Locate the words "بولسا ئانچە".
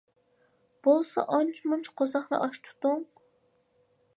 0.85-1.69